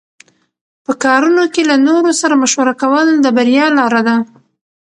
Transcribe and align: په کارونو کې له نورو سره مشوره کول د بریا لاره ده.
په 0.85 0.91
کارونو 1.03 1.43
کې 1.53 1.61
له 1.69 1.75
نورو 1.87 2.11
سره 2.21 2.33
مشوره 2.43 2.73
کول 2.81 3.07
د 3.15 3.27
بریا 3.37 3.65
لاره 3.77 4.01
ده. 4.07 4.15